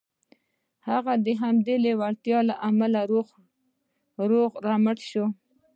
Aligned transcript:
هغه 0.89 1.13
د 1.25 1.27
همدې 1.41 1.75
لېوالتیا 1.83 2.39
له 2.49 2.55
امله 2.69 2.99
روغ 4.31 4.51
رمټ 4.67 4.99
شو 5.09 5.25